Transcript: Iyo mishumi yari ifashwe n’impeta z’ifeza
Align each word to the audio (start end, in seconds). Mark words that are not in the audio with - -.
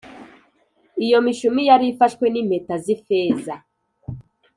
Iyo 1.05 1.17
mishumi 1.25 1.61
yari 1.69 1.85
ifashwe 1.91 2.25
n’impeta 2.29 2.73
z’ifeza 2.83 3.53